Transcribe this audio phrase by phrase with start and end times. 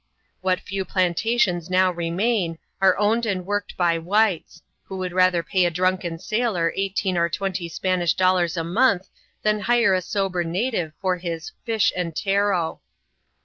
[0.41, 5.63] What few plantations now remain, are owned and worked by whites, who would rather pay
[5.63, 9.09] a drunken sailor eighteen or twenty Spanish dollars a month
[9.43, 12.81] than hire a sober native for his" fish and taro."